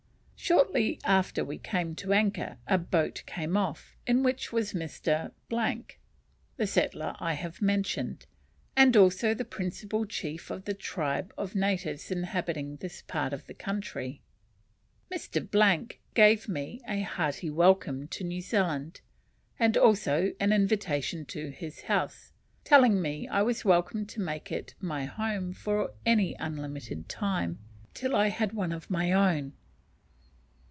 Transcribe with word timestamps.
Shortly 0.43 0.99
after 1.05 1.45
we 1.45 1.59
came 1.59 1.93
to 1.97 2.13
anchor, 2.13 2.57
a 2.67 2.77
boat 2.79 3.21
came 3.27 3.55
off, 3.55 3.95
in 4.07 4.23
which 4.23 4.51
was 4.51 4.73
Mr., 4.73 5.31
the 6.57 6.67
settler 6.67 7.15
I 7.19 7.33
have 7.33 7.61
mentioned, 7.61 8.25
and 8.75 8.97
also 8.97 9.33
the 9.35 9.45
principal 9.45 10.03
chief 10.05 10.49
of 10.49 10.65
the 10.65 10.73
tribe 10.73 11.31
of 11.37 11.53
natives 11.55 12.09
inhabiting 12.11 12.77
this 12.77 13.01
part 13.03 13.31
of 13.33 13.45
the 13.45 13.53
country. 13.53 14.23
Mr. 15.13 15.87
gave 16.15 16.49
me 16.49 16.81
a 16.87 17.01
hearty 17.01 17.49
welcome 17.51 18.07
to 18.09 18.23
New 18.23 18.41
Zealand, 18.41 18.99
and 19.59 19.77
also 19.77 20.33
an 20.39 20.51
invitation 20.51 21.23
to 21.27 21.49
his 21.51 21.81
house, 21.83 22.33
telling 22.65 22.99
me 23.01 23.25
I 23.27 23.41
was 23.43 23.63
welcome 23.63 24.05
to 24.07 24.19
make 24.19 24.51
it 24.51 24.73
my 24.81 25.05
home 25.05 25.53
for 25.53 25.93
any 26.05 26.35
unlimited 26.39 27.07
time, 27.07 27.59
till 27.93 28.15
I 28.15 28.27
had 28.29 28.51
one 28.53 28.71
of 28.73 28.89
my 28.89 29.13
own. 29.13 29.53